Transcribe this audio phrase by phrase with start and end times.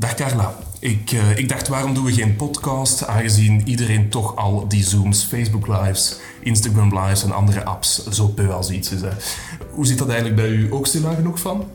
[0.00, 0.54] Dag Carla.
[0.78, 3.06] Ik, uh, ik dacht, waarom doen we geen podcast?
[3.06, 8.50] Aangezien iedereen toch al die Zooms, Facebook Lives, Instagram Lives en andere apps zo peu
[8.50, 9.00] als iets is.
[9.00, 9.08] Hè.
[9.70, 10.72] Hoe zit dat eigenlijk bij u?
[10.72, 11.70] Ook stilaan genoeg van?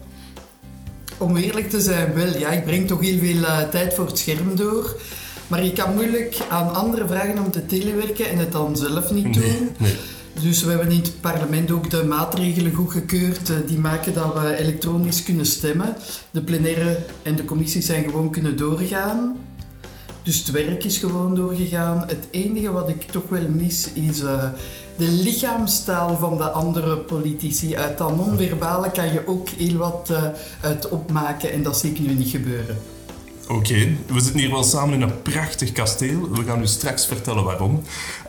[1.17, 2.37] Om eerlijk te zijn, wel.
[2.37, 4.99] Ja, ik breng toch heel veel uh, tijd voor het scherm door.
[5.47, 9.33] Maar je kan moeilijk aan anderen vragen om te telewerken en het dan zelf niet
[9.33, 9.43] doen.
[9.43, 9.95] Nee, nee.
[10.41, 14.57] Dus we hebben in het parlement ook de maatregelen goedgekeurd uh, die maken dat we
[14.57, 15.95] elektronisch kunnen stemmen.
[16.31, 19.37] De plenaire en de commissies zijn gewoon kunnen doorgaan.
[20.23, 22.03] Dus het werk is gewoon doorgegaan.
[22.07, 24.43] Het enige wat ik toch wel mis is uh,
[24.97, 27.77] de lichaamstaal van de andere politici.
[27.77, 30.23] Uit dat non-verbale kan je ook heel wat uh,
[30.61, 32.77] uit opmaken en dat zie ik nu niet gebeuren.
[33.47, 36.29] Oké, we zitten hier wel samen in een prachtig kasteel.
[36.29, 37.81] We gaan u straks vertellen waarom.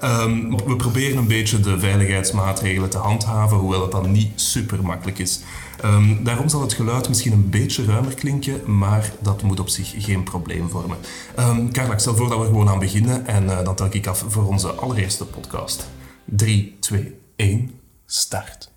[0.03, 5.19] Um, we proberen een beetje de veiligheidsmaatregelen te handhaven, hoewel het dan niet super makkelijk
[5.19, 5.41] is.
[5.85, 9.95] Um, daarom zal het geluid misschien een beetje ruimer klinken, maar dat moet op zich
[9.99, 10.97] geen probleem vormen.
[11.39, 14.07] Um, Carla, ik stel voor dat we gewoon aan beginnen en uh, dan tel ik
[14.07, 15.89] af voor onze allereerste podcast.
[16.25, 17.71] 3, 2, 1,
[18.07, 18.71] start.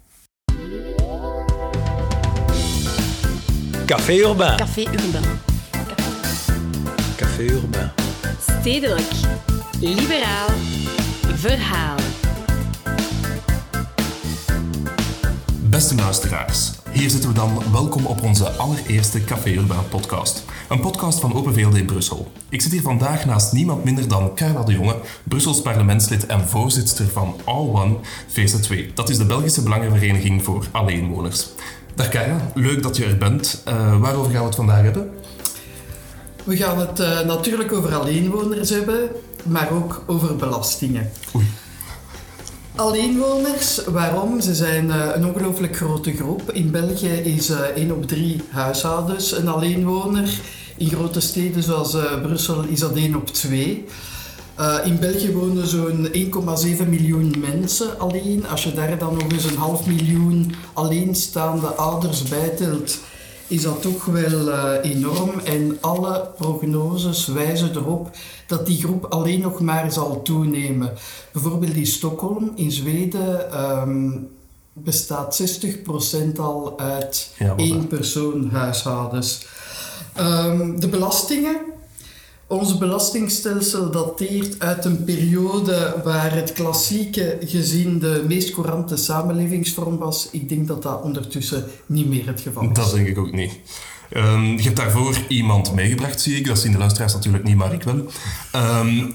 [3.86, 4.58] Café Urbain.
[4.58, 5.49] Café Urbain.
[7.20, 7.92] Café Urbain.
[8.60, 9.12] Stedelijk.
[9.80, 10.50] Liberaal.
[11.36, 11.98] Verhaal.
[15.70, 17.64] Beste luisteraars, hier zitten we dan.
[17.72, 20.46] Welkom op onze allereerste Café Urbain podcast.
[20.70, 22.32] Een podcast van Open VLD Brussel.
[22.50, 27.08] Ik zit hier vandaag naast niemand minder dan Carla de Jonge, Brussels parlementslid en voorzitter
[27.08, 27.96] van All One
[28.28, 28.94] VZ2.
[28.94, 31.48] Dat is de Belgische Belangenvereniging voor Alleenwoners.
[31.96, 33.64] Dag Carla, leuk dat je er bent.
[33.68, 35.19] Uh, waarover gaan we het vandaag hebben?
[36.50, 39.10] We gaan het uh, natuurlijk over alleenwoners hebben,
[39.46, 41.10] maar ook over belastingen.
[41.36, 41.46] Oei.
[42.76, 44.42] Alleenwoners, waarom?
[44.42, 46.52] Ze zijn uh, een ongelooflijk grote groep.
[46.52, 50.30] In België is uh, 1 op 3 huishoudens een alleenwoner.
[50.78, 53.86] In grote steden zoals Brussel is dat 1 op 2.
[54.84, 58.48] in België wonen zo'n 1,7 miljoen mensen alleen.
[58.48, 62.98] Als je daar dan nog eens een half miljoen alleenstaande ouders bijtelt,
[63.50, 65.40] is dat toch wel uh, enorm.
[65.44, 68.10] En alle prognoses wijzen erop
[68.48, 70.94] dat die groep alleen nog maar zal toenemen.
[71.32, 74.30] Bijvoorbeeld in Stockholm, in Zweden, um,
[74.74, 75.42] bestaat
[76.36, 79.46] 60% al uit Ja, één persoon huishoudens.
[80.20, 81.58] Um, de belastingen.
[82.50, 90.28] Ons belastingstelsel dateert uit een periode waar het klassieke gezin de meest courante samenlevingsvorm was.
[90.32, 92.74] Ik denk dat dat ondertussen niet meer het geval is.
[92.74, 93.52] Dat denk ik ook niet.
[94.14, 96.48] Um, je hebt daarvoor iemand meegebracht, zie ik.
[96.48, 98.06] Dat zien de luisteraars natuurlijk niet, maar ik wel.
[98.56, 99.14] Um,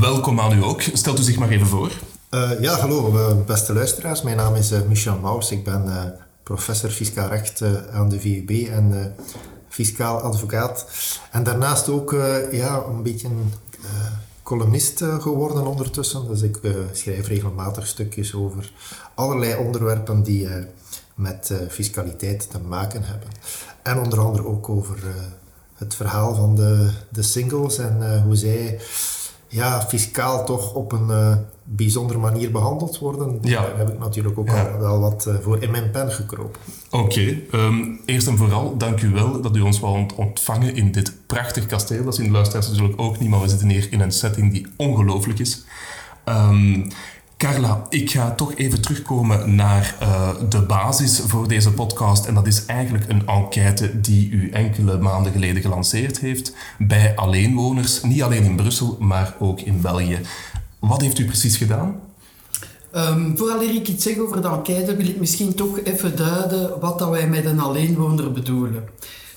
[0.00, 0.82] welkom aan u ook.
[0.82, 1.90] Stelt u zich maar even voor.
[2.30, 4.22] Uh, ja, hallo uh, beste luisteraars.
[4.22, 5.50] Mijn naam is uh, Michel Maus.
[5.50, 6.02] Ik ben uh,
[6.42, 7.62] professor fiscaal recht
[7.92, 9.14] aan de VUB en
[9.76, 10.86] fiscaal advocaat.
[11.30, 13.88] En daarnaast ook uh, ja, een beetje uh,
[14.42, 16.28] columnist uh, geworden ondertussen.
[16.28, 16.58] Dus ik
[16.92, 18.72] schrijf regelmatig stukjes over
[19.14, 20.48] allerlei onderwerpen die
[21.14, 23.28] met fiscaliteit te maken hebben.
[23.82, 24.98] En onder andere ook over
[25.74, 28.80] het verhaal van de, de singles en hoe zij
[29.48, 31.10] ja, fiscaal toch op een
[31.68, 33.38] bijzondere manier behandeld worden.
[33.42, 33.62] Ja.
[33.62, 34.62] Daar heb ik natuurlijk ook ja.
[34.62, 36.60] al wel wat uh, voor in mijn pen gekropen.
[36.90, 37.42] Oké, okay.
[37.52, 41.66] um, eerst en vooral dank u wel dat u ons wou ontvangen in dit prachtig
[41.66, 42.04] kasteel.
[42.04, 44.66] Dat zien de luisteraars natuurlijk ook niet, maar we zitten hier in een setting die
[44.76, 45.64] ongelooflijk is.
[46.24, 46.88] Um,
[47.36, 52.26] Carla, ik ga toch even terugkomen naar uh, de basis voor deze podcast.
[52.26, 58.02] En dat is eigenlijk een enquête die u enkele maanden geleden gelanceerd heeft bij alleenwoners.
[58.02, 60.20] Niet alleen in Brussel, maar ook in België.
[60.86, 62.00] Wat heeft u precies gedaan?
[62.96, 66.98] Um, vooraleer ik iets zeg over de enquête, wil ik misschien toch even duiden wat
[66.98, 68.84] dat wij met een alleenwoner bedoelen.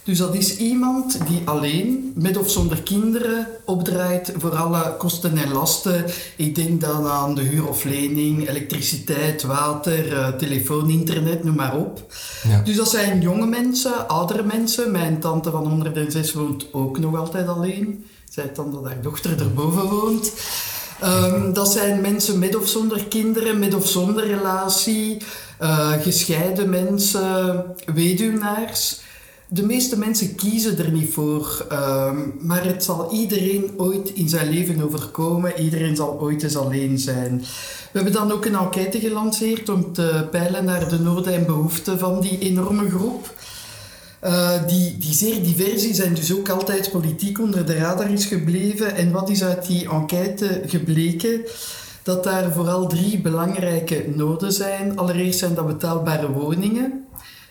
[0.04, 5.52] Dus dat is iemand die alleen, met of zonder kinderen, opdraait voor alle kosten en
[5.52, 6.06] lasten.
[6.36, 11.78] Ik denk dan aan de huur of lening, elektriciteit, water, uh, telefoon, internet, noem maar
[11.78, 12.14] op.
[12.48, 12.62] Ja.
[12.62, 14.92] Dus dat zijn jonge mensen, oudere mensen.
[14.92, 18.06] Mijn tante van 106 woont ook nog altijd alleen.
[18.30, 20.32] Zij dan dat haar dochter erboven woont.
[21.04, 25.18] Um, dat zijn mensen met of zonder kinderen, met of zonder relatie,
[25.62, 29.00] uh, gescheiden mensen, weduwnaars.
[29.48, 34.50] De meeste mensen kiezen er niet voor, um, maar het zal iedereen ooit in zijn
[34.50, 35.60] leven overkomen.
[35.60, 37.40] Iedereen zal ooit eens alleen zijn.
[37.92, 42.00] We hebben dan ook een enquête gelanceerd om te peilen naar de noden en behoeften
[42.00, 43.34] van die enorme groep.
[44.24, 48.96] Uh, die, die zeer divers en dus ook altijd politiek onder de radar is gebleven.
[48.96, 51.42] En wat is uit die enquête gebleken?
[52.04, 54.98] Dat daar vooral drie belangrijke noden zijn.
[54.98, 57.06] Allereerst zijn dat betaalbare woningen.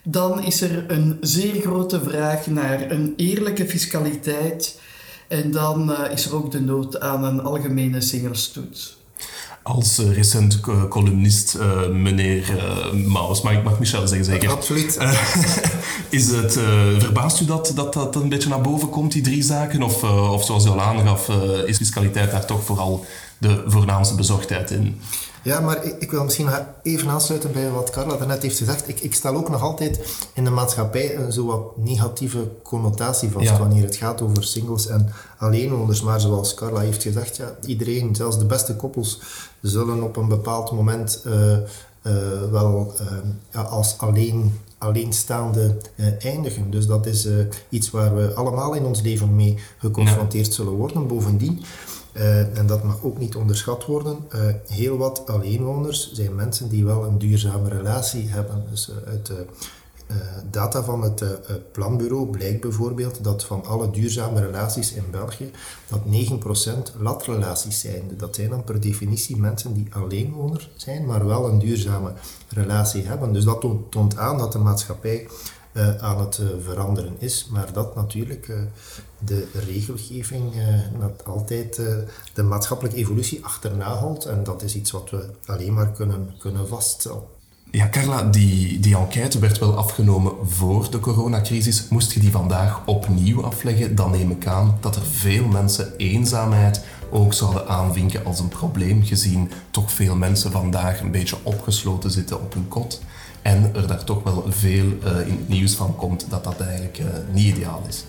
[0.05, 4.81] dan is er een zeer grote vraag naar een eerlijke fiscaliteit.
[5.29, 8.98] En dan uh, is er ook de nood aan een algemene singelstoets.
[9.69, 11.59] Als uh, recent uh, columnist,
[11.93, 12.57] meneer
[13.07, 14.51] Maus, maar ik mag Michel zeggen zeker.
[14.51, 14.99] Absoluut.
[16.09, 16.53] is het,
[16.99, 19.83] verbaast u dat, dat dat een beetje naar boven komt, die drie zaken?
[19.83, 21.29] Of, of zoals u al aangaf,
[21.67, 23.05] is fiscaliteit daar toch vooral
[23.39, 25.01] de voornaamste bezorgdheid in?
[25.43, 28.89] Ja, maar ik, ik, wil misschien nog even aansluiten bij wat Carla daarnet heeft gezegd.
[28.89, 33.59] Ik, ik stel ook nog altijd in de maatschappij een zo wat negatieve connotatie vast
[33.59, 36.03] wanneer het gaat over singles en alleenwoners.
[36.03, 39.21] Maar zoals Carla heeft gezegd, ja, iedereen, zelfs de beste koppels,
[39.61, 43.07] zullen op een bepaald moment uh, uh, wel uh,
[43.51, 46.71] ja, als alleen alleenstaande uh, eindigen.
[46.71, 47.35] Dus dat is uh,
[47.69, 50.53] iets waar we allemaal in ons leven mee geconfronteerd ja.
[50.53, 51.07] zullen worden.
[51.07, 51.63] Bovendien,
[52.13, 54.19] uh, en dat mag ook niet onderschat worden,
[54.67, 58.65] heel wat alleenwoners zijn mensen die wel een duurzame relatie hebben.
[58.71, 60.17] Dus uit uh,
[60.51, 61.25] data van het
[61.73, 65.51] planbureau blijkt bijvoorbeeld dat van alle duurzame relaties in België
[65.89, 66.01] dat
[66.95, 68.03] 9% latrelaties zijn.
[68.17, 72.13] Dat zijn dan per definitie mensen die alleenwoner zijn, maar wel een duurzame
[72.49, 73.33] relatie hebben.
[73.33, 73.61] Dus dat
[73.91, 75.27] toont, aan dat de maatschappij
[76.01, 78.53] aan het veranderen is, maar dat natuurlijk
[79.19, 80.53] de regelgeving
[80.99, 81.81] dat altijd
[82.35, 86.69] de maatschappelijke evolutie achterna houdt en dat is iets wat we alleen maar kunnen, kunnen
[86.69, 87.23] vaststellen.
[87.71, 91.89] Ja, Carla, die, die enquête werd wel afgenomen voor de coronacrisis.
[91.89, 96.85] Moest je die vandaag opnieuw afleggen, dan neem ik aan dat er veel mensen eenzaamheid
[97.11, 102.41] ook zouden aanvinken als een probleem, gezien toch veel mensen vandaag een beetje opgesloten zitten
[102.41, 103.01] op hun kot.
[103.43, 106.99] En er daar toch wel veel uh, in het nieuws van komt dat dat eigenlijk
[106.99, 108.05] uh, niet ideaal is.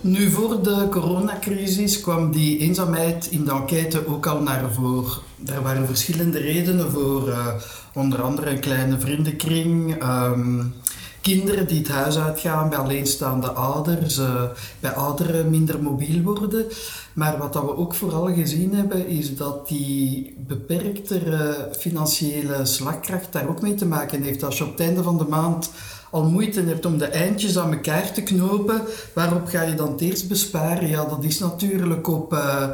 [0.00, 5.22] Nu, voor de coronacrisis kwam die eenzaamheid in de enquête ook al naar voren.
[5.46, 7.46] Er waren verschillende redenen voor, uh,
[7.94, 10.74] onder andere een kleine vriendenkring, um,
[11.22, 14.42] kinderen die het huis uitgaan bij alleenstaande ouders, uh,
[14.80, 16.66] bij ouderen minder mobiel worden.
[17.12, 23.48] Maar wat dat we ook vooral gezien hebben, is dat die beperktere financiële slagkracht daar
[23.48, 24.42] ook mee te maken heeft.
[24.42, 25.70] Als je op het einde van de maand
[26.10, 28.82] al moeite hebt om de eindjes aan elkaar te knopen,
[29.14, 30.88] waarop ga je dan het eerst besparen?
[30.88, 32.32] Ja, dat is natuurlijk op...
[32.32, 32.66] Uh,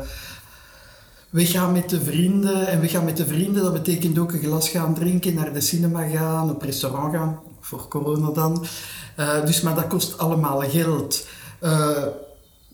[1.31, 4.43] we gaan met de vrienden en we gaan met de vrienden, dat betekent ook een
[4.43, 8.67] glas gaan drinken, naar de cinema gaan, op restaurant gaan, voor corona dan.
[9.19, 11.27] Uh, dus, maar dat kost allemaal geld.
[11.63, 11.89] Uh,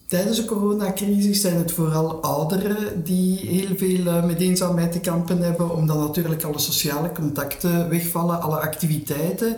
[0.06, 5.75] tijdens de coronacrisis zijn het vooral ouderen die heel veel met eenzaamheid te kampen hebben,
[5.75, 9.56] omdat natuurlijk alle sociale contacten wegvallen, alle activiteiten.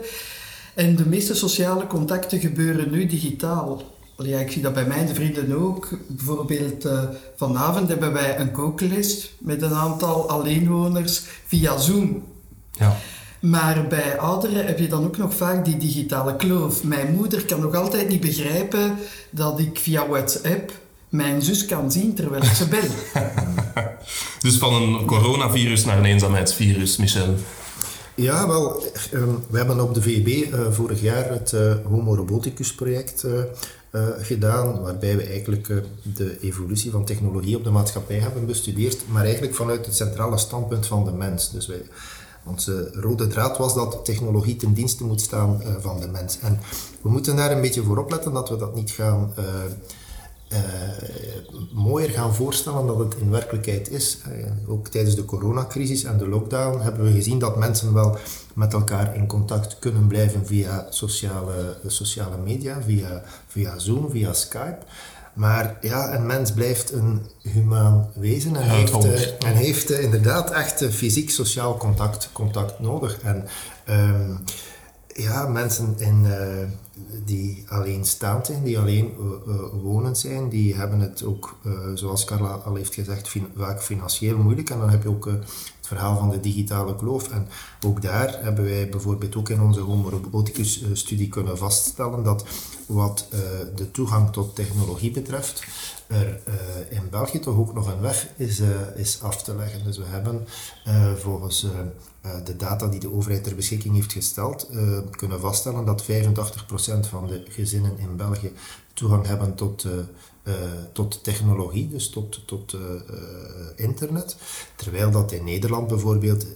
[0.75, 3.83] En de meeste sociale contacten gebeuren nu digitaal.
[4.19, 5.89] Ja, ik zie dat bij mijn vrienden ook.
[6.09, 6.89] Bijvoorbeeld
[7.37, 12.23] vanavond hebben wij een kookles met een aantal alleenwoners via Zoom.
[12.73, 12.97] Ja.
[13.41, 16.85] Maar bij ouderen heb je dan ook nog vaak die digitale kloof.
[16.85, 18.99] Mijn moeder kan nog altijd niet begrijpen
[19.31, 20.73] dat ik via WhatsApp
[21.09, 23.23] mijn zus kan zien terwijl ik ze bel.
[24.41, 27.35] dus van een coronavirus naar een eenzaamheidsvirus, Michel.
[28.15, 32.75] Ja, wel, ehm, we hebben op de VEB uh, vorig jaar het uh, Homo Roboticus
[32.75, 33.41] project uh,
[34.19, 35.67] gedaan, waarbij we eigenlijk
[36.03, 40.87] de evolutie van technologie op de maatschappij hebben bestudeerd, maar eigenlijk vanuit het centrale standpunt
[40.87, 41.51] van de mens.
[41.51, 41.83] Dus wij,
[42.47, 46.39] onze rode draad was dat technologie ten dienste moet staan van de mens.
[46.39, 46.61] En
[47.03, 49.33] we moeten daar een beetje voor opletten dat we dat niet gaan
[50.53, 50.59] uh,
[51.73, 54.19] mooier gaan voorstellen dan het in werkelijkheid is.
[54.69, 58.19] Ook tijdens de coronacrisis en de lockdown hebben we gezien dat mensen wel
[58.55, 64.79] met elkaar in contact kunnen blijven via sociale, sociale media, via, via Zoom, via Skype.
[65.37, 71.77] Maar ja, een mens blijft een humaan wezen en heeft, en heeft inderdaad echt fysiek-sociaal
[71.77, 73.21] contact, contact nodig.
[73.21, 73.45] En
[73.91, 74.39] um,
[75.07, 76.37] ja, mensen in, uh,
[77.25, 81.59] die alleenstaand zijn, die alleen uh, wonend zijn, die hebben het ook,
[81.95, 84.71] zoals Carla al heeft gezegd, fin vaak financieel moeilijk.
[84.71, 85.31] En dan heb je ook
[85.87, 87.29] verhaal van de digitale kloof.
[87.29, 87.49] En
[87.87, 92.45] ook daar hebben wij bijvoorbeeld ook in onze Homo Roboticus-studie kunnen vaststellen dat
[92.87, 93.29] wat
[93.75, 95.65] de toegang tot technologie betreft,
[96.07, 96.41] er
[96.91, 98.61] in België toch ook nog een weg is,
[98.97, 99.85] is af te leggen.
[99.85, 100.47] Dus we hebben
[101.17, 101.67] volgens
[102.27, 104.71] eh, de data die de overheid ter beschikking heeft gesteld,
[105.11, 106.07] kunnen vaststellen dat 85%
[107.09, 108.53] van de gezinnen in België
[108.93, 109.87] toegang hebben tot,
[110.49, 110.55] uh,
[110.93, 112.77] tot technologie, dus tot, tot
[113.77, 114.37] internet.
[114.77, 116.49] Terwijl dat in Nederland bijvoorbeeld 97%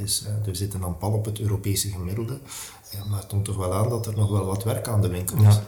[0.00, 0.24] is.
[0.44, 2.38] we zitten dan pal op het Europese gemiddelde.
[3.08, 5.36] maar het toont toch wel aan dat er nog wel wat werk aan de winkel
[5.36, 5.58] is.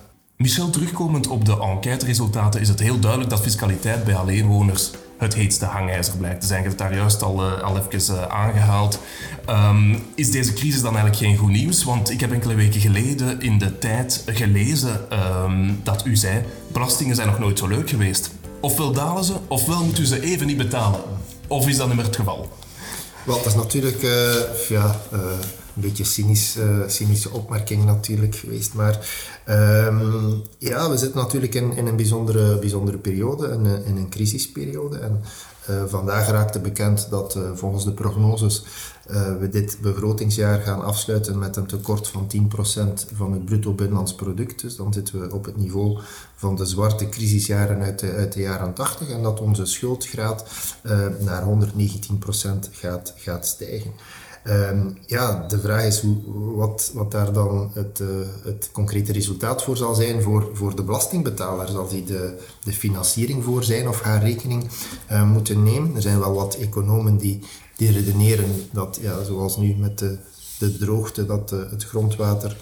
[0.41, 5.65] Michel, terugkomend op de enquêteresultaten is het heel duidelijk dat fiscaliteit bij alleenwoners het heetste
[5.65, 6.63] hangijzer blijkt te zijn.
[6.63, 9.01] Je het daar juist al, uh, al even uh, aangehaald.
[9.49, 11.85] Um, is deze crisis dan eigenlijk geen goed nieuws?
[11.85, 15.01] Want ik heb enkele weken geleden in de tijd gelezen
[15.45, 16.45] um, dat u zei...
[16.73, 18.31] belastingen zijn nog nooit zo leuk geweest.
[18.61, 21.01] Ofwel dalen ze, ofwel moet u ze even niet betalen.
[21.47, 22.49] Of is dat niet meer het geval?
[23.25, 24.33] Wel, dat is natuurlijk uh,
[24.69, 25.39] ja, een
[25.75, 26.57] beetje cynisch,
[26.87, 28.75] cynische opmerking natuurlijk geweest.
[28.75, 28.99] Maar
[29.51, 34.99] um, ja, we zitten natuurlijk in, in een bijzondere, bijzondere periode, in, in een crisisperiode.
[34.99, 35.23] En
[35.89, 38.65] vandaag raakte bekend dat volgens de prognoses
[39.39, 44.61] we dit begrotingsjaar gaan afsluiten met een tekort van 10% van het bruto binnenlands product.
[44.61, 45.99] Dus dan zitten we op het niveau
[46.35, 50.45] van de zwarte crisisjaren uit de, uit de jaren 80 en dat onze schuldgraad
[50.83, 51.47] uh, naar 119%
[52.71, 53.93] gaat, gaat stijgen.
[54.45, 56.05] Um, ja, de vraag is
[56.35, 58.09] wat, wat daar dan het, uh,
[58.45, 61.69] het concrete resultaat voor zal zijn voor, voor de belastingbetaler.
[61.69, 64.69] Zal die de, de financiering voor zijn of haar rekening
[65.11, 65.95] uh, moeten nemen?
[65.95, 67.41] Er zijn wel wat economen die,
[67.77, 70.19] die redeneren dat, ja, zoals nu met de,
[70.59, 72.57] de droogte, dat uh, het grondwater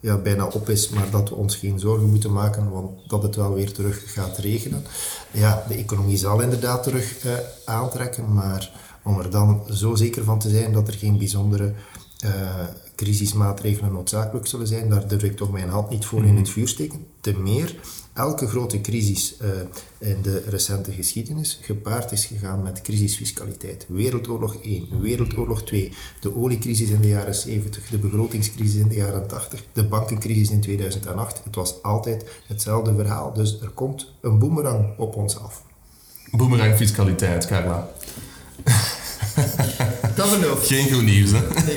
[0.00, 3.36] ja, bijna op is, maar dat we ons geen zorgen moeten maken, want dat het
[3.36, 4.84] wel weer terug gaat regenen.
[5.30, 7.26] Ja, de economie zal inderdaad terug
[7.64, 11.74] aantrekken, maar om er dan zo zeker van te zijn dat er geen bijzondere
[12.24, 12.30] uh,
[12.96, 16.68] crisismaatregelen noodzakelijk zullen zijn, daar durf ik toch mijn hand niet voor in het vuur
[16.68, 17.06] steken.
[17.20, 17.76] Te meer,
[18.12, 19.48] elke grote crisis uh,
[19.98, 23.86] in de recente geschiedenis gepaard is gegaan met crisisfiscaliteit.
[23.88, 29.26] Wereldoorlog 1, Wereldoorlog 2, de oliecrisis in de jaren 70, de begrotingscrisis in de jaren
[29.26, 31.40] 80, de bankencrisis in 2008.
[31.44, 35.62] Het was altijd hetzelfde verhaal, dus er komt een boemerang op ons af.
[36.30, 37.90] Boemerang fiscaliteit, Carla.
[40.30, 40.66] Dat.
[40.66, 41.38] Geen goed nieuws, hè?
[41.66, 41.76] Nee.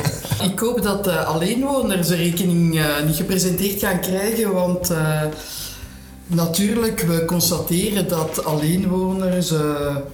[0.52, 5.22] Ik hoop dat uh, alleenwoners de rekening uh, niet gepresenteerd gaan krijgen, want uh,
[6.28, 9.54] natuurlijk, we constateren dat alleenwoners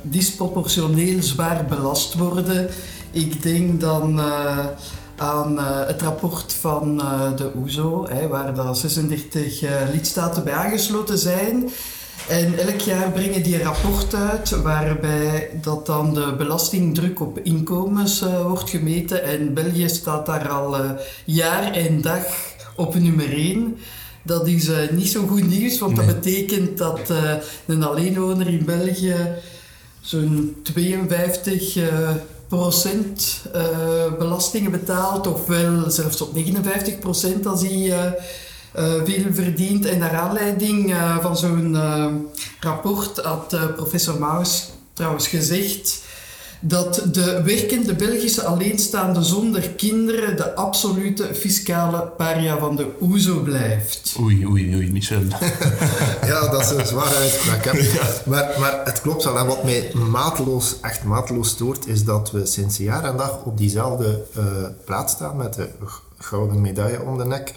[0.02, 2.70] disproportioneel zwaar belast worden.
[3.12, 4.22] Ik denk dan
[5.18, 6.98] aan het rapport van
[7.36, 9.62] de OESO, hè, waar de 36
[9.92, 11.70] lidstaten bij aangesloten zijn.
[12.30, 18.22] En elk jaar brengen die een rapport uit waarbij dat dan de belastingdruk op inkomens
[18.22, 19.24] uh, wordt gemeten.
[19.24, 20.92] En België staat daar al uh,
[21.26, 22.26] jaar en dag
[22.76, 23.78] op nummer 1.
[24.24, 26.06] Dat is uh, niet zo goed nieuws, want nee.
[26.06, 27.14] dat betekent dat
[27.66, 29.16] een alleenwoner in België
[30.02, 31.78] zo'n 52
[32.48, 33.42] procent
[34.18, 38.16] belastingen betaalt, ofwel zelfs tot 59 procent als hij
[38.74, 39.86] veel verdient.
[39.86, 42.06] En naar aanleiding uh, van zo'n uh,
[42.60, 46.02] rapport had professor Maus trouwens gezegd
[46.66, 54.16] dat de werkende Belgische alleenstaande zonder kinderen de absolute fiscale paria van de OESO blijft.
[54.20, 55.22] Oei, oei, oei, Michel.
[56.32, 57.62] ja, dat is een zware uitspraak.
[57.74, 58.08] Ja.
[58.26, 59.38] Maar, maar het klopt wel.
[59.38, 63.58] En wat mij mateloos, echt mateloos stoort, is dat we sinds jaar en dag op
[63.58, 64.44] diezelfde uh,
[64.86, 65.70] plaats staan met de
[66.18, 67.54] gouden medaille om de nek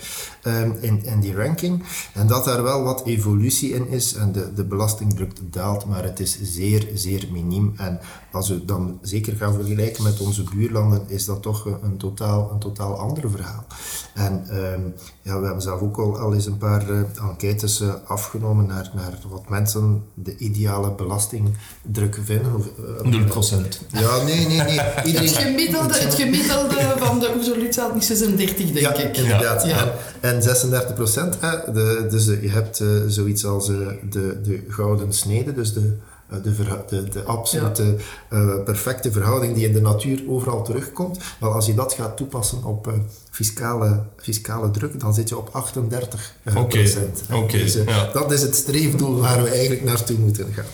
[0.47, 1.83] um, in, in die ranking.
[2.15, 6.21] En dat daar wel wat evolutie in is en de, de belastingdruk daalt, maar het
[6.21, 7.75] is zeer, zeer miniem.
[7.77, 8.01] En
[8.33, 12.59] als we dan zeker gaan vergelijken met onze buurlanden, is dat toch een totaal, een
[12.59, 13.67] totaal ander verhaal.
[14.15, 17.01] En um, ja, we hebben zelf ook al, al eens een paar uh,
[17.31, 22.55] enquêtes uh, afgenomen naar, naar wat mensen de ideale belastingdruk vinden.
[22.55, 22.67] Of,
[23.05, 23.69] uh, 0%.
[23.93, 24.81] Ja, nee, nee, nee.
[25.05, 25.29] Iedereen...
[25.29, 29.17] Het, gemiddelde, het gemiddelde van de staat niet 36, denk ja, ik.
[29.17, 29.67] inderdaad.
[29.67, 29.81] Ja.
[29.81, 33.77] En, en 36 procent, de, dus je hebt uh, zoiets als uh,
[34.11, 35.97] de, de gouden snede, dus de,
[36.33, 37.97] uh, de, de, de, absolute
[38.31, 38.57] ja.
[38.65, 41.19] perfecte verhouding die in de natuur overal terugkomt.
[41.41, 42.93] Wel, als je dat gaat toepassen op
[43.31, 46.65] fiscale, fiscale druk, dan zit je op 38 okay.
[46.65, 47.23] procent.
[47.33, 47.61] Okay.
[47.61, 48.11] Dus, ja.
[48.13, 50.65] Dat is het streefdoel waar we eigenlijk naartoe moeten gaan.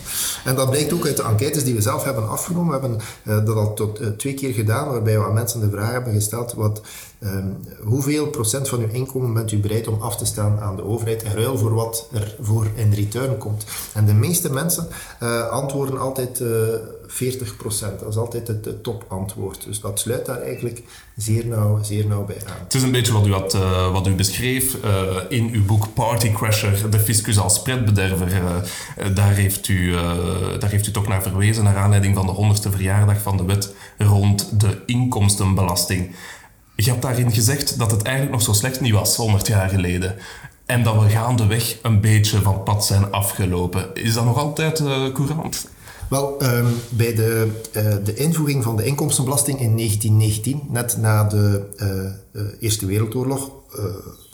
[0.45, 2.81] En dat blijkt ook uit de enquêtes die we zelf hebben afgenomen.
[2.81, 2.87] We
[3.31, 6.53] hebben dat al tot twee keer gedaan, waarbij we aan mensen de vraag hebben gesteld
[6.53, 6.81] wat
[7.25, 10.83] Um, hoeveel procent van uw inkomen bent u bereid om af te staan aan de
[10.83, 13.65] overheid in ruil voor wat er voor in return komt?
[13.93, 14.87] En de meeste mensen
[15.23, 16.49] uh, antwoorden altijd uh,
[17.07, 17.99] 40 procent.
[17.99, 19.63] Dat is altijd het, topantwoord.
[19.63, 20.83] Dus dat sluit daar eigenlijk
[21.15, 22.63] zeer nauw, zeer nauw bij aan.
[22.63, 24.77] Het is een beetje wat u, had, uh, wat u beschreef
[25.29, 28.41] in uw boek Party Crasher, de fiscus als pretbederver.
[29.13, 29.91] daar, heeft u,
[30.59, 33.73] daar heeft u toch naar verwezen, naar aanleiding van de 100ste verjaardag van de wet
[33.97, 36.15] rond de inkomstenbelasting.
[36.75, 40.15] Je hebt daarin gezegd dat het eigenlijk nog zo slecht niet was, 100 jaar geleden.
[40.65, 43.89] En dat we gaandeweg een beetje van pad zijn afgelopen.
[43.93, 45.67] Is dat nog altijd uh, courant?
[46.09, 51.65] Wel, um, bij de, uh, de invoering van de inkomstenbelasting in 1919, net na de
[52.33, 53.51] uh, Eerste Wereldoorlog,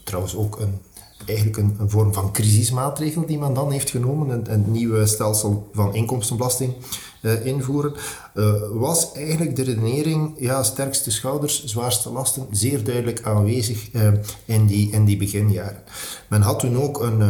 [0.04, 0.80] trouwens ook een
[1.26, 5.70] eigenlijk een, een, vorm van crisismaatregel die men dan heeft genomen, een, een nieuw stelsel
[5.74, 6.74] van inkomstenbelasting
[7.22, 7.94] uh, invoeren,
[8.36, 14.12] uh, was eigenlijk de redenering, ja, sterkste schouders, zwaarste lasten, zeer duidelijk aanwezig uh,
[14.46, 15.84] in, die, in die beginjaren.
[16.28, 17.22] Men had toen ook een,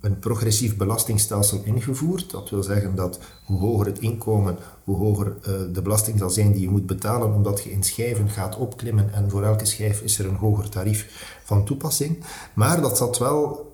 [0.00, 2.30] een progressief belastingstelsel ingevoerd.
[2.30, 5.36] Dat wil zeggen dat hoe hoger het inkomen, hoe hoger
[5.72, 9.30] de belasting zal zijn die je moet betalen, omdat je in schijven gaat opklimmen en
[9.30, 12.24] voor elke schijf is er een hoger tarief van toepassing.
[12.54, 13.65] Maar dat zat wel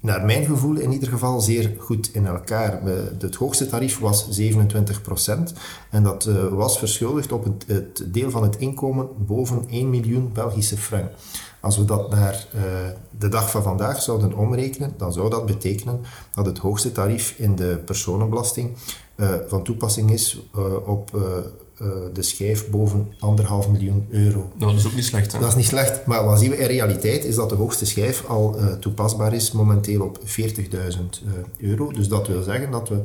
[0.00, 2.82] naar mijn gevoel in ieder geval zeer goed in elkaar.
[3.18, 4.52] Het hoogste tarief was 27%
[5.90, 10.76] en dat eh, was verschuldigd op het, deel van het inkomen boven 1 miljoen Belgische
[10.76, 11.10] frank.
[11.60, 12.62] Als we dat naar uh,
[13.18, 16.00] de dag van vandaag zouden omrekenen, dan zou dat betekenen
[16.34, 18.76] dat het hoogste tarief in de personenbelasting
[19.16, 20.42] uh, van toepassing is
[20.84, 21.10] op
[21.80, 24.52] uh, de schijf boven anderhalf miljoen euro.
[24.58, 25.32] Nou, dat is ook niet slecht.
[25.32, 25.38] Hè?
[25.38, 28.24] Dat is niet slecht, maar wat zien we in realiteit is dat de hoogste schijf
[28.26, 31.92] al uh, toepasbaar is momenteel op 40.000 uh, euro.
[31.92, 33.02] Dus dat wil zeggen dat we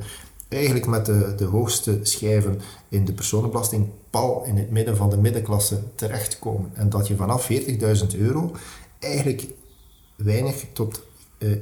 [0.48, 5.18] eigenlijk met de, de hoogste schijven in de personenbelasting pal in het midden van de
[5.18, 6.72] middenklasse terechtkomen.
[6.74, 8.52] En dat je vanaf 40.000 euro
[9.00, 9.48] eigenlijk
[10.16, 11.04] weinig tot
[11.38, 11.58] uh, uh,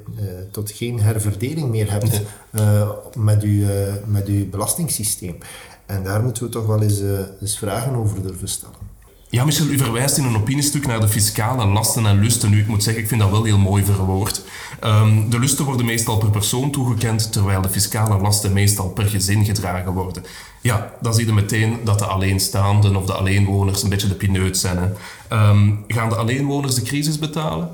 [0.51, 3.65] tot geen herverdeling meer hebt uh, met, uw,
[4.05, 5.37] met uw belastingssysteem.
[5.85, 8.91] En daar moeten we toch wel eens, uh, eens vragen over durven stellen.
[9.29, 12.49] Ja, Michel, u verwijst in een opiniestuk naar de fiscale lasten en lusten.
[12.49, 14.41] Nu, ik moet zeggen, ik vind dat wel heel mooi verwoord.
[14.83, 19.45] Um, de lusten worden meestal per persoon toegekend, terwijl de fiscale lasten meestal per gezin
[19.45, 20.23] gedragen worden.
[20.61, 24.57] Ja, dan zie je meteen dat de alleenstaanden of de alleenwoners een beetje de pineut
[24.57, 24.93] zijn.
[25.31, 27.69] Um, gaan de alleenwoners de crisis betalen?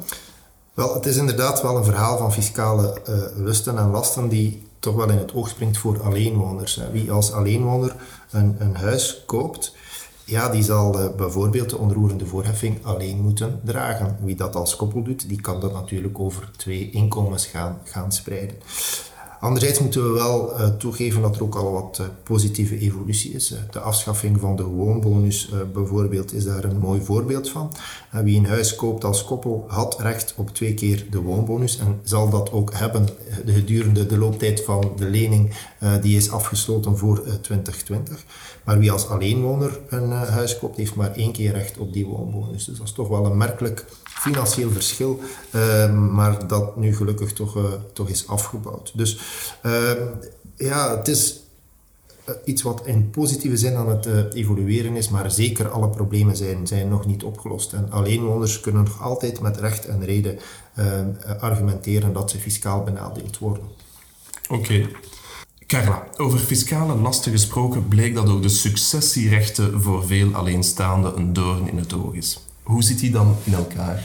[0.74, 4.96] Wel, het is inderdaad wel een verhaal van fiscale uh, lusten en lasten die toch
[4.96, 6.80] wel in het oog springt voor alleenwoners.
[6.92, 7.96] Wie als alleenwoner
[8.32, 9.76] een, een huis koopt,
[10.26, 14.18] ja, die zal uh, bijvoorbeeld de onroerende voorheffing alleen moeten dragen.
[14.22, 18.56] Wie dat als koppel doet, die kan dat natuurlijk over twee inkomens gaan, gaan spreiden.
[19.40, 23.54] Anderzijds moeten we wel uh, toegeven dat er ook al wat uh, positieve evolutie is.
[23.72, 27.72] de afschaffing van de woonbonus bijvoorbeeld is daar een mooi voorbeeld van.
[28.24, 32.30] wie een huis koopt als koppel had recht op twee keer de woonbonus en zal
[32.30, 33.10] dat ook hebben
[33.46, 35.54] gedurende de looptijd van de lening
[36.02, 38.24] die is afgesloten voor 2020.
[38.64, 42.66] Maar wie als alleenwoner een huis koopt, heeft maar één keer recht op die woonbonus.
[42.66, 43.86] Dus dat is toch wel een merkelijk
[44.20, 45.20] financieel verschil,
[45.56, 48.92] uh, maar dat nu gelukkig toch, uh, toch is afgebouwd.
[48.96, 49.20] Dus
[49.64, 49.92] uh,
[50.58, 51.40] ja, het is
[52.30, 56.36] eh, iets wat in positieve zin aan het eh, evolueren is, maar zeker alle problemen
[56.36, 57.74] zijn, zijn nog niet opgelost.
[57.74, 60.40] En alleenwoners kunnen nog altijd met recht en reden
[60.76, 61.08] ehm,
[61.40, 63.64] argumenteren dat ze fiscaal benadeeld worden.
[64.50, 64.88] Oké.
[65.68, 71.70] Carla, over fiscale lasten gesproken bleek dat ook de successierechten voor veel alleenstaanden een doorn
[71.70, 72.40] in het oog is.
[72.70, 74.04] Hoe zit die dan in elkaar?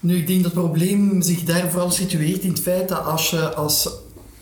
[0.00, 3.30] Nu, ik denk dat het probleem zich daar vooral situeert in het feit dat als
[3.30, 3.88] je als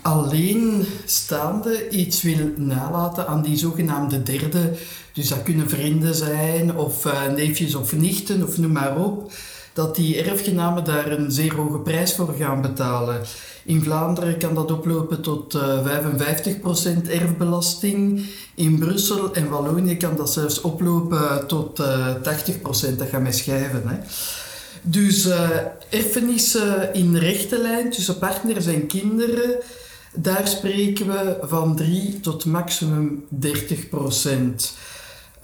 [0.00, 4.72] alleenstaande iets wil nalaten aan die zogenaamde derde,
[5.12, 9.32] dus dat kunnen vrienden zijn of uh, neefjes of nichten of noem maar op,
[9.72, 13.22] dat die erfgenamen daar een zeer hoge prijs voor gaan betalen.
[13.64, 16.04] In Vlaanderen kan dat oplopen tot uh, eh,
[17.06, 18.26] 55% erfbelasting.
[18.54, 22.38] In Brussel en Wallonië kan dat zelfs oplopen tot uh, eh,
[22.92, 22.96] 80%.
[22.96, 23.82] Dat gaat mij schrijven.
[23.86, 23.96] Hè.
[24.82, 25.48] Dus uh,
[25.88, 29.56] erfenissen in rechte lijn tussen partners en kinderen,
[30.14, 34.74] daar spreken we van 3 tot maximum 30 procent.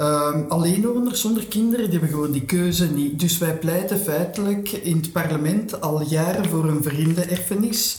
[0.01, 3.21] Um, alleenwoners zonder kinderen, die hebben gewoon die keuze niet.
[3.21, 7.97] Dus wij pleiten feitelijk in het parlement al jaren voor een vriendenerfenis.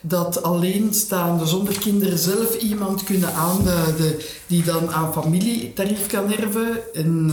[0.00, 4.14] Dat alleenstaande zonder kinderen zelf iemand kunnen aanduiden
[4.46, 6.94] die dan aan familietarief kan erven.
[6.94, 7.30] En,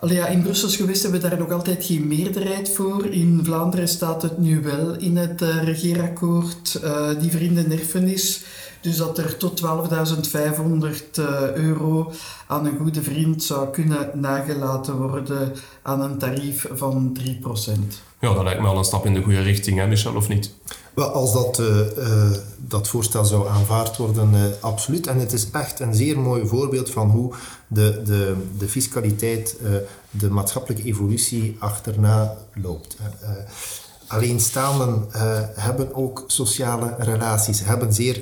[0.00, 3.06] Allee, ja, in Brussels geweest hebben we daar nog altijd geen meerderheid voor.
[3.06, 8.42] In Vlaanderen staat het nu wel in het uh, regeerakkoord, uh, die vriendenerfenis.
[8.80, 9.66] Dus dat er tot 12.500
[11.18, 12.12] uh, euro
[12.46, 17.24] aan een goede vriend zou kunnen nagelaten worden aan een tarief van 3%.
[18.20, 20.54] Ja, dat lijkt me al een stap in de goede richting, hè Michel, of niet?
[20.94, 21.66] Wel, als dat, uh,
[21.98, 25.06] uh, dat voorstel zou aanvaard worden, uh, absoluut.
[25.06, 27.34] En het is echt een zeer mooi voorbeeld van hoe
[27.66, 29.56] de, de, de fiscaliteit
[30.10, 32.96] de maatschappelijke evolutie achterna loopt.
[34.10, 35.06] Alleenstaanden
[35.54, 38.20] hebben ook sociale relaties, hebben zeer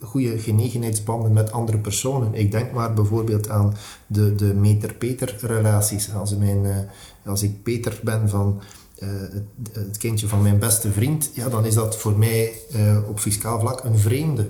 [0.00, 2.34] goede genegenheidsbanden met andere personen.
[2.34, 6.14] Ik denk maar bijvoorbeeld aan de, de meter-Peter relaties.
[6.14, 6.88] Als, mijn,
[7.24, 8.60] als ik Peter ben van
[8.98, 13.08] uh, het, het, kindje van mijn beste vriend, ja, dan is dat voor mij uh,
[13.08, 14.46] op fiscaal vlak een vreemde.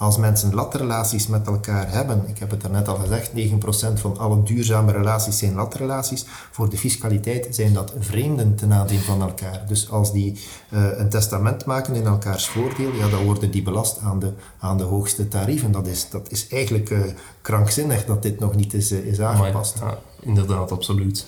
[0.00, 4.42] Als mensen latrelaties met elkaar hebben, ik heb het daarnet al gezegd, 9% van alle
[4.42, 6.24] duurzame relaties zijn latrelaties.
[6.50, 9.64] Voor de fiscaliteit zijn dat vreemden ten aanzien van elkaar.
[9.68, 13.98] Dus als die eh, een testament maken in elkaars voordeel, ja, dan worden die belast
[13.98, 15.72] aan de, aan de hoogste tarieven.
[15.72, 17.00] Dat is, dat is eigenlijk uh,
[17.42, 19.78] krankzinnig dat dit nog niet is, uh, is aangepast.
[19.78, 21.26] Ja, inderdaad, absoluut.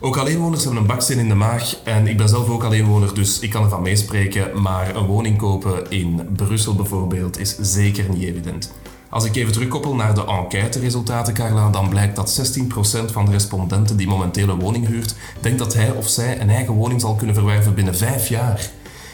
[0.00, 3.38] Ook alleenwoners hebben een baksteen in de maag en ik ben zelf ook alleenwoner, dus
[3.38, 4.62] ik kan ervan meespreken.
[4.62, 8.72] Maar een woning kopen in Brussel bijvoorbeeld is zeker niet evident.
[9.10, 13.96] Als ik even terugkoppel naar de enquêteresultaten, Carla, dan blijkt dat 16% van de respondenten
[13.96, 17.34] die momenteel een woning huurt, denkt dat hij of zij een eigen woning zal kunnen
[17.34, 18.70] verwerven binnen vijf jaar.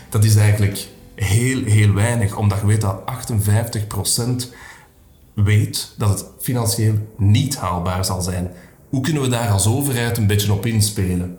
[0.09, 3.01] Dat is eigenlijk heel, heel weinig, omdat je weet dat
[4.45, 4.49] 58%
[5.35, 8.51] weet dat het financieel niet haalbaar zal zijn.
[8.93, 11.39] Hoe kunnen we daar als overheid een beetje op inspelen?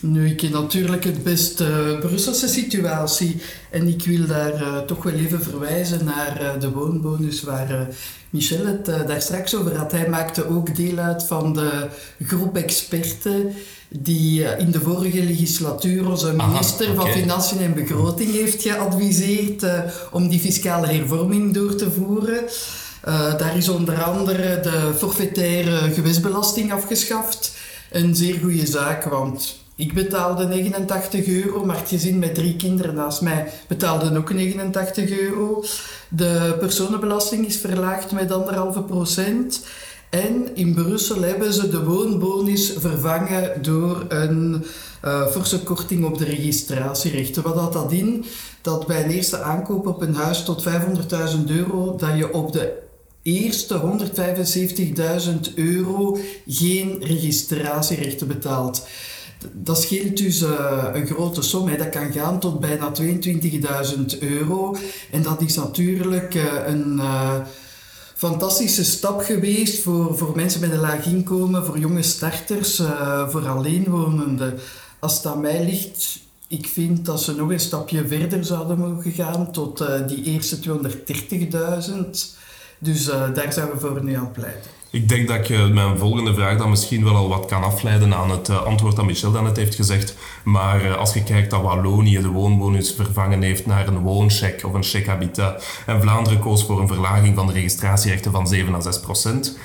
[0.00, 5.02] Nu, ik ken natuurlijk het best uh, Brusselse situatie en ik wil daar uh, toch
[5.02, 7.88] wel even verwijzen naar uh, de woonbonus waar
[8.30, 9.92] Michel het daar straks over had.
[9.92, 11.88] Hij maakte ook deel uit van de
[12.26, 13.52] groep experten
[13.88, 17.12] die in de vorige legislatuur onze minister Aha, okay.
[17.12, 19.66] van Financiën en Begroting heeft geadviseerd
[20.10, 22.44] om die fiscale hervorming door te voeren.
[23.08, 27.52] Uh, daar is onder andere de forfaitaire gewestbelasting afgeschaft.
[27.90, 32.94] Een zeer goede zaak, want ik betaalde 89 euro, maar het gezin met drie kinderen
[32.94, 35.64] naast mij betaalde ook 89 euro.
[36.08, 39.64] De personenbelasting is verlaagd met anderhalve procent.
[40.10, 44.64] En in Brussel hebben ze de woonbonus vervangen door een
[45.04, 47.42] uh, forse korting op de registratierechten.
[47.42, 48.24] Wat houdt dat in?
[48.60, 52.88] Dat bij een eerste aankoop op een huis tot 500.000 euro, dat je op de
[53.22, 53.80] eerste
[55.48, 58.86] 175.000 euro geen registratierechten betaalt.
[59.52, 61.68] Dat scheelt dus uh, een grote som.
[61.68, 61.76] Hè.
[61.76, 64.76] Dat kan gaan tot bijna 22.000 euro.
[65.10, 67.34] En dat is natuurlijk uh, een uh,
[68.14, 72.82] fantastische stap geweest voor, voor mensen met een laag inkomen, voor jonge starters,
[73.28, 74.58] voor alleenwonenden.
[74.98, 79.12] Als het aan mij ligt, ik vind dat ze nog een stapje verder zouden mogen
[79.12, 82.39] gaan tot die eerste 230.000.
[82.82, 84.70] Dus uh, daar zijn we voor nu aan pleiten.
[84.90, 88.30] Ik denk dat je mijn volgende vraag dan misschien wel al wat kan afleiden aan
[88.30, 90.14] het uh, antwoord dat Michel dan net heeft gezegd.
[90.44, 94.72] Maar uh, als je kijkt dat Wallonië de woonbonus vervangen heeft naar een wooncheck of
[94.72, 98.80] een check habitat en Vlaanderen koos voor een verlaging van de registratierechten van 7 à
[98.80, 99.58] 6 procent.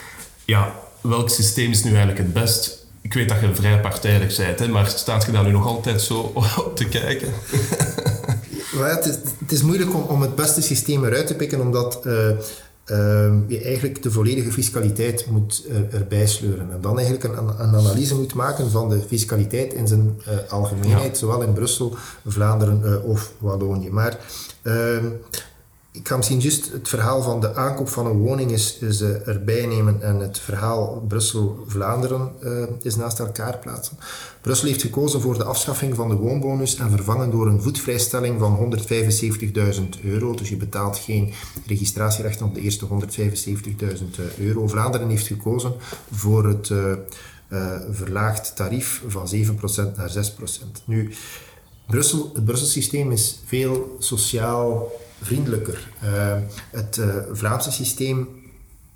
[0.45, 2.85] Ja, welk systeem is nu eigenlijk het best?
[3.01, 6.01] Ik weet dat je vrij partijdig bent, hè, maar staat je daar nu nog altijd
[6.01, 6.19] zo
[6.65, 7.33] op te kijken?
[8.77, 12.01] Ja, het, is, het, is, moeilijk om, om, het beste systeem eruit te pikken, omdat
[12.05, 12.29] uh,
[12.91, 16.71] uh, je eigenlijk de volledige fiscaliteit moet er, erbij sleuren.
[16.71, 21.17] En dan eigenlijk een, een, analyse moet maken van de fiscaliteit in zijn uh, algemeenheid,
[21.17, 21.95] zowel in Brussel,
[22.25, 23.89] Vlaanderen uh, of Wallonië.
[23.89, 24.17] Maar
[24.61, 25.05] ehm,
[25.95, 29.27] ik ga misschien juist het verhaal van de aankoop van een woning is, is uh,
[29.27, 32.31] erbij nemen en het verhaal Brussel-Vlaanderen
[32.81, 33.97] is naast elkaar plaatsen.
[34.41, 38.77] Brussel heeft gekozen voor de afschaffing van de woonbonus en vervangen door een voetvrijstelling van
[40.01, 40.33] 175.000 euro.
[40.33, 41.33] Dus je betaalt geen
[41.67, 44.67] registratierechten op de eerste 175.000 euro.
[44.67, 45.73] Vlaanderen heeft gekozen
[46.11, 46.93] voor het uh,
[47.91, 50.85] verlaagd tarief van 7% naar 6%.
[50.85, 51.13] Nu,
[51.87, 54.91] Brussel, het Brussel systeem is veel sociaal
[55.25, 55.89] vriendelijker.
[56.03, 56.37] Uh,
[56.71, 58.27] het uh, Vlaamse systeem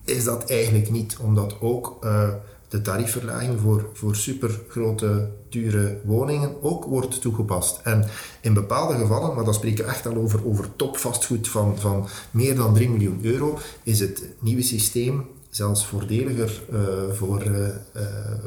[0.03, 2.29] is dat eigenlijk niet, omdat ook uh,
[2.67, 7.79] de tariefverlaging voor, voor supergrote, dure woningen ook wordt toegepast.
[7.83, 8.05] En
[8.41, 12.55] in bepaalde gevallen, maar dan spreken we echt al over, over topvastgoed van, van meer
[12.55, 16.79] dan 3 miljoen euro, is het nieuwe systeem zelfs voordeliger uh,
[17.13, 17.57] voor, uh,
[17.95, 18.03] uh,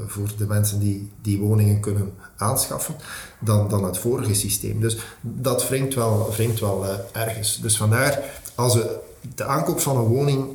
[0.07, 2.95] voor de mensen die die woningen kunnen aanschaffen
[3.41, 4.81] dan, dan het vorige systeem.
[4.81, 7.61] Dus dat wringt wel, wringt wel ergens.
[7.61, 8.21] Dus vandaar,
[8.55, 8.99] als we
[9.35, 10.47] de aankoop van een woning,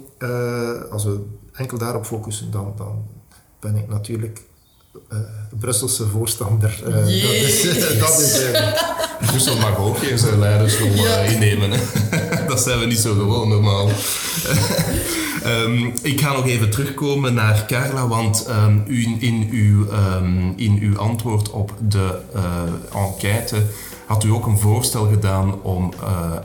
[0.91, 3.05] als we enkel daarop focussen, dan, dan
[3.59, 4.43] ben ik natuurlijk
[5.11, 5.17] uh,
[5.59, 6.81] Brusselse voorstander.
[6.87, 7.61] Uh, dat is,
[7.99, 8.41] dat is
[9.27, 11.17] Brussel mag ook geen zijn leidersrol ja.
[11.17, 11.79] innemen.
[12.47, 13.89] dat zijn we niet zo gewoon normaal.
[15.45, 20.77] um, ik ga nog even terugkomen naar Carla, want um, u, in, uw, um, in
[20.81, 23.55] uw antwoord op de uh, enquête
[24.05, 25.93] had u ook een voorstel gedaan om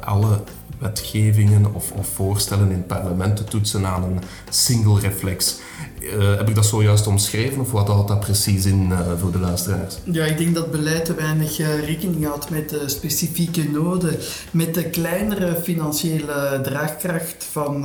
[0.04, 0.40] alle
[0.78, 5.58] wetgevingen of, of, voorstellen in het parlement te toetsen aan een single reflex.
[6.00, 9.98] Uh, heb ik dat zojuist omschreven of wat houdt dat precies in voor de luisteraars?
[10.04, 14.16] Ja, ik denk dat beleid te weinig rekening houdt met de specifieke noden,
[14.50, 17.84] met de kleinere financiële draagkracht van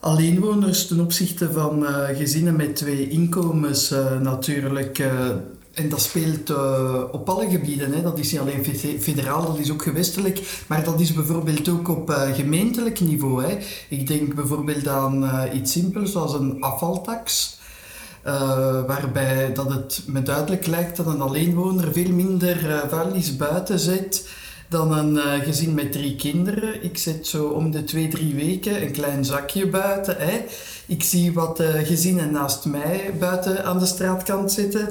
[0.00, 1.84] alleenwoners ten opzichte van
[2.16, 5.02] gezinnen met twee inkomens natuurlijk
[5.74, 7.92] en dat speelt eh, op alle gebieden.
[7.92, 8.02] Hè.
[8.02, 10.64] Dat is niet alleen fe- federaal, dat is ook gewestelijk.
[10.66, 13.44] Maar dat is bijvoorbeeld ook op eh, gemeentelijk niveau.
[13.44, 13.58] Hè.
[13.88, 17.58] Ik denk bijvoorbeeld aan eh, iets simpels zoals een afvaltax.
[18.22, 18.40] eh,
[18.86, 24.28] waarbij dat het me duidelijk lijkt dat een alleenwoner veel minder eh, vuilnis buiten zet
[24.70, 26.84] dan een eh, gezin met drie kinderen.
[26.84, 30.16] Ik zet zo om de twee, drie weken een klein zakje buiten.
[30.18, 30.44] Hè.
[30.86, 34.88] Ik zie wat eh, gezinnen naast mij buiten aan de straatkant zitten.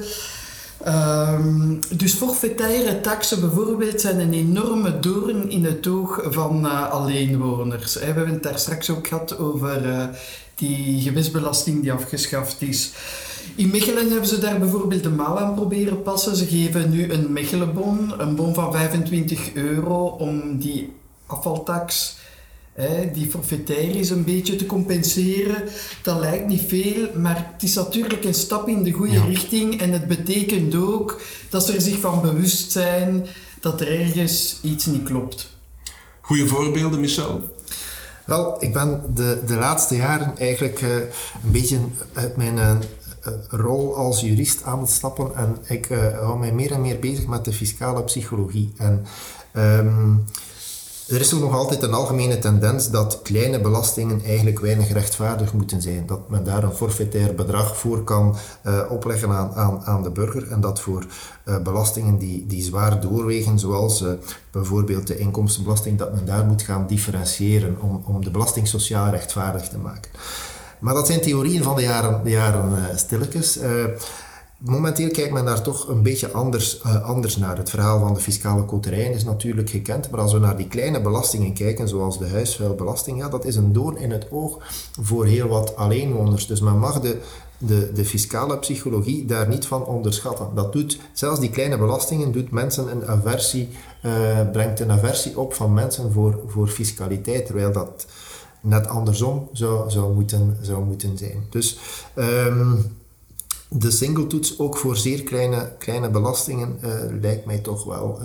[0.83, 7.93] Ehm, dus forfaitaire taxen bijvoorbeeld zijn een enorme doorn in het oog van eh, alleenwoners.
[7.93, 7.99] hè.
[7.99, 10.09] We hebben het daar straks ook gehad over
[10.59, 12.91] die gewestbelasting die afgeschaft is.
[13.55, 16.35] In Mechelen hebben ze daar bijvoorbeeld de mouw aan proberen passen.
[16.35, 20.93] Ze geven nu een Mechelenbon, een bon van 25 euro, om die
[21.25, 22.15] afvaltax,
[22.73, 25.63] hè, die forfaitair is, een beetje te compenseren.
[26.03, 29.23] Dat lijkt niet veel, maar het is natuurlijk een stap in de goede Ja.
[29.23, 29.81] richting.
[29.81, 33.25] En het betekent ook dat ze er zich van bewust zijn
[33.61, 35.57] dat er ergens iets niet klopt.
[36.21, 37.57] Goeie voorbeelden, Michel?
[38.29, 40.95] Wel, ik ben de, de laatste jaren eigenlijk eh,
[41.43, 41.79] een beetje
[42.13, 46.51] uit mijn eh, eh, rol als jurist aan het stappen en ik eh, hou mij
[46.51, 48.73] meer en meer bezig met de fiscale psychologie.
[48.77, 49.05] En
[49.51, 50.13] ehm,
[51.09, 56.05] er is nog altijd een algemene tendens dat kleine belastingen eigenlijk weinig rechtvaardig moeten zijn.
[56.05, 60.51] Dat men daar een forfaitair bedrag voor kan eh, opleggen aan, aan, aan de burger.
[60.51, 61.05] En dat voor
[61.43, 64.11] eh, belastingen die, die zwaar doorwegen, zoals eh,
[64.51, 69.67] bijvoorbeeld de inkomstenbelasting, dat men daar moet gaan differentiëren om, om de belasting sociaal rechtvaardig
[69.67, 70.11] te maken.
[70.79, 73.59] Maar dat zijn theorieën van de jaren, de jaren stilletjes.
[74.59, 77.57] Momenteel kijkt men daar toch een beetje anders, eh, anders naar.
[77.57, 81.01] Het verhaal van de fiscale koterijen is natuurlijk gekend, maar als we naar die kleine
[81.01, 84.57] belastingen kijken, zoals de huisvuilbelasting, ja, dat is een doorn in het oog
[85.01, 86.47] voor heel wat alleenwoners.
[86.47, 87.21] Dus men mag de,
[87.57, 90.47] de, de fiscale psychologie daar niet van onderschatten.
[90.55, 93.69] Dat doet, zelfs die kleine belastingen doet mensen een aversie,
[94.01, 98.05] eh, brengt een aversie op van mensen voor, voor fiscaliteit, terwijl dat
[98.61, 101.45] net andersom zou, zou, moeten, zou moeten zijn.
[101.49, 101.79] Dus...
[102.13, 102.75] ehm,
[103.69, 106.89] de singletoets ook voor zeer kleine, kleine belastingen eh,
[107.21, 108.19] lijkt mij toch wel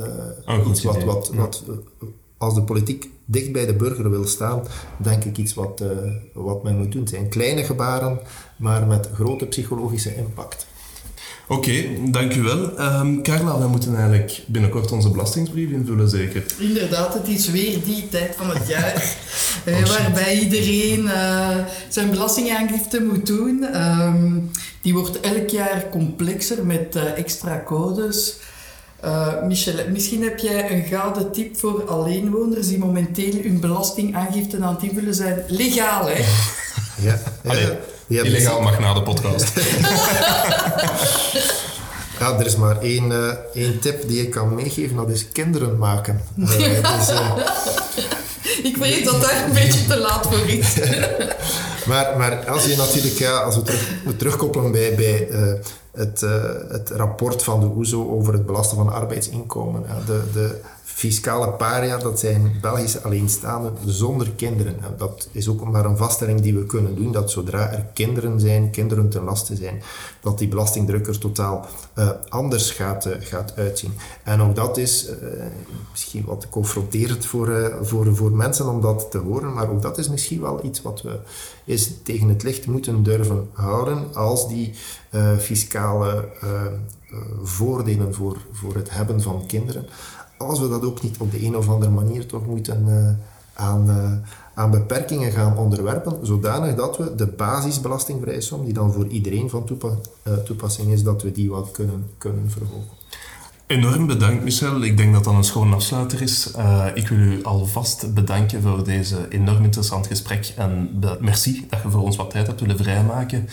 [0.46, 1.38] eh, goed iets wat, wat, ja.
[1.38, 4.62] wat eh, als de politiek dicht bij de burger wil staan,
[4.96, 5.88] denk ik iets wat, eh,
[6.32, 7.00] wat men moet doen.
[7.00, 8.20] Het zijn kleine gebaren,
[8.56, 10.66] maar met grote psychologische impact.
[11.48, 12.78] Oké, dankjewel.
[12.78, 16.44] Ehm Carla, wij moeten eigenlijk binnenkort onze belastingsbrief invullen, zeker?
[16.58, 18.94] Inderdaad, het is weer die tijd van het jaar
[19.64, 21.08] eh, Oh, waarbij iedereen
[21.88, 23.64] zijn belastingaangifte moet doen.
[23.64, 24.36] Ehm,
[24.84, 28.34] die wordt elk jaar complexer met eh, extra codes.
[29.00, 34.74] Eh, Michel, misschien heb jij een gouden tip voor alleenwoners die momenteel hun belastingaangifte aan
[34.74, 35.44] het invullen zijn.
[35.48, 36.24] Legaal, hè?
[37.02, 37.18] Ja,
[37.50, 39.52] Allee, ja, die hebben- Illegaal mag na de podcast.
[42.18, 45.78] Ja, er is maar één, eh, één tip die ik kan meegeven, dat is kinderen
[45.78, 46.20] maken.
[46.34, 46.56] Dus,
[48.62, 50.74] Ik weet dat daar een beetje te laat voor is.
[51.86, 55.52] Maar, maar als je natuurlijk, ja, als we terug, terugkoppelen bij, bij eh,
[55.92, 59.84] het, eh, het rapport van de OESO over het belasten van arbeidsinkomen.
[60.06, 60.60] de, de
[60.94, 64.76] fiscale paria, dat zijn Belgische alleenstaanden zonder kinderen.
[64.82, 68.40] En dat is ook maar een vaststelling die we kunnen doen, dat zodra er kinderen
[68.40, 69.82] zijn, kinderen ten laste zijn,
[70.20, 73.92] dat die belastingdruk er totaal eh, anders gaat, eh, gaat uitzien.
[74.24, 75.28] En ook dat is eh,
[75.90, 80.08] misschien wat confronterend voor, voor, voor mensen om dat te horen, maar ook dat is
[80.08, 81.18] misschien wel iets wat we
[81.66, 84.74] eens tegen het licht moeten durven houden als die
[85.38, 86.28] fiscale
[87.42, 89.86] voordelen voor, voor het hebben van kinderen,
[90.36, 93.90] als we dat ook niet op de een of andere manier toch moeten eh, aan,
[93.90, 94.12] eh,
[94.54, 99.68] aan beperkingen gaan onderwerpen, zodanig dat we de basisbelastingvrije som, die dan voor iedereen van
[100.22, 103.02] eh, toepassing is, dat we die wat kunnen, kunnen verhogen.
[103.66, 104.82] Enorm bedankt, Michel.
[104.82, 106.50] Ik denk dat dat een schoon afsluiter is.
[106.94, 110.54] Ik wil u alvast bedanken voor deze enorm interessant gesprek.
[110.56, 113.48] En merci dat je voor ons wat tijd hebt willen vrijmaken.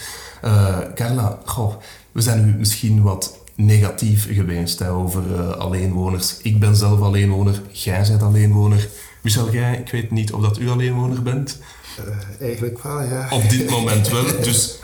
[0.96, 1.74] Carla, goh,
[2.12, 6.38] we zijn nu misschien wat negatief geweest hè, over eh, alleenwoners.
[6.42, 8.90] Ik ben zelf alleenwoner, jij bent alleenwoner.
[9.22, 11.60] Michel, jij, ik weet niet of dat u alleenwoner bent.
[11.98, 13.28] Eh, eigenlijk wel, ja.
[13.30, 14.24] Op dit moment wel.
[14.24, 14.80] Dus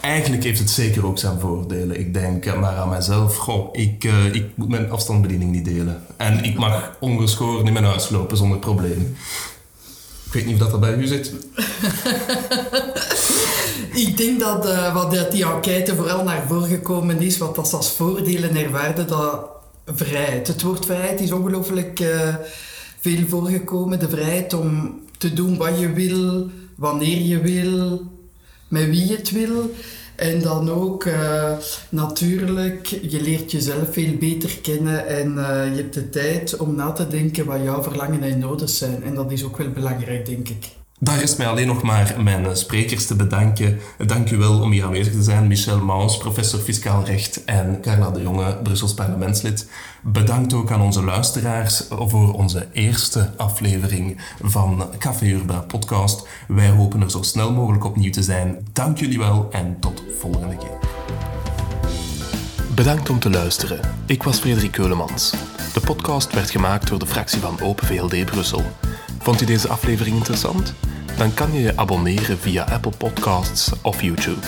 [0.00, 2.00] eigenlijk heeft het zeker ook zijn voordelen.
[2.00, 3.36] Ik denk maar aan mezelf.
[3.36, 6.02] Goh, ik, eh, ik moet mijn afstandsbediening niet delen.
[6.16, 9.16] En ik mag ongeschoren in mijn huis lopen zonder probleem.
[10.28, 11.32] Ik weet niet of dat, dat bij u zit.
[14.04, 17.72] Ik denk dat eh, wat uit die enquête vooral naar voren gekomen is, wat dat
[17.72, 19.46] als voordelen ervaarde, dat
[19.86, 20.46] vrijheid.
[20.46, 22.34] Het woord vrijheid is ongelooflijk eh,
[23.00, 23.98] veel voorgekomen.
[23.98, 28.02] De vrijheid om te doen wat je wil, wanneer je wil,
[28.68, 29.74] met wie je het wil.
[30.18, 31.56] En dan ook eh,
[31.88, 36.92] natuurlijk, je leert jezelf veel beter kennen en eh, je hebt de tijd om na
[36.92, 39.02] te denken wat jouw verlangen en noden zijn.
[39.02, 40.77] En dat is ook wel belangrijk, denk ik.
[41.00, 43.78] Daar is mij alleen nog maar mijn sprekers te bedanken.
[44.06, 45.46] Dank u wel om hier aanwezig te zijn.
[45.46, 49.70] Michel Maus, professor fiscaal recht en Carla de Jonge, Brussels parlementslid.
[50.02, 56.28] Bedankt ook aan onze luisteraars voor onze eerste aflevering van Café Urba podcast.
[56.48, 58.68] Wij hopen er zo snel mogelijk opnieuw te zijn.
[58.72, 60.78] Dank jullie wel en tot volgende keer.
[62.74, 63.80] Bedankt om te luisteren.
[64.06, 65.34] Ik was Frederik Keulemans.
[65.74, 68.62] De podcast werd gemaakt door de fractie van Open VLD Brussel.
[69.18, 70.74] Vond je deze aflevering interessant?
[71.16, 74.46] Dan kan je je abonneren via Apple Podcasts of YouTube.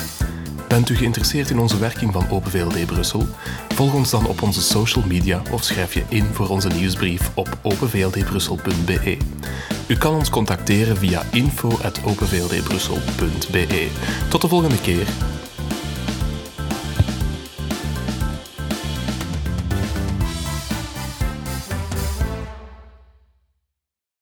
[0.67, 3.27] Bent u geïnteresseerd in onze werking van Open VLD Brussel?
[3.73, 7.57] Volg ons dan op onze social media of schrijf je in voor onze nieuwsbrief op
[7.61, 9.17] openvldbrussel.be.
[9.87, 13.87] U kan ons contacteren via info.openvldbrussel.be.
[14.29, 15.07] Tot de volgende keer.